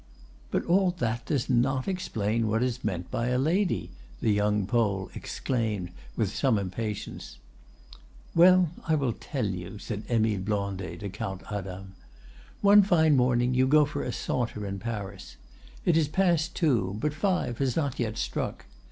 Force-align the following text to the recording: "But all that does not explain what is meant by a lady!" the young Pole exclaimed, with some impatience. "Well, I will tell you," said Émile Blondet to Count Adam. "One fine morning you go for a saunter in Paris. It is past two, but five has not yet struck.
"But 0.49 0.65
all 0.65 0.89
that 0.97 1.27
does 1.27 1.47
not 1.47 1.87
explain 1.87 2.47
what 2.47 2.63
is 2.63 2.83
meant 2.83 3.11
by 3.11 3.27
a 3.27 3.37
lady!" 3.37 3.91
the 4.19 4.31
young 4.33 4.65
Pole 4.65 5.11
exclaimed, 5.13 5.91
with 6.15 6.35
some 6.35 6.57
impatience. 6.57 7.37
"Well, 8.33 8.71
I 8.87 8.95
will 8.95 9.13
tell 9.13 9.45
you," 9.45 9.77
said 9.77 10.07
Émile 10.07 10.43
Blondet 10.43 11.01
to 11.01 11.09
Count 11.09 11.43
Adam. 11.51 11.93
"One 12.61 12.81
fine 12.81 13.15
morning 13.15 13.53
you 13.53 13.67
go 13.67 13.85
for 13.85 14.01
a 14.01 14.11
saunter 14.11 14.65
in 14.65 14.79
Paris. 14.79 15.35
It 15.85 15.95
is 15.95 16.07
past 16.07 16.55
two, 16.55 16.97
but 16.99 17.13
five 17.13 17.59
has 17.59 17.75
not 17.75 17.99
yet 17.99 18.17
struck. 18.17 18.65